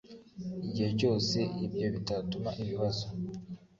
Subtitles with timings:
[0.67, 3.05] igihe cyose ibyo bitatuma ibibazo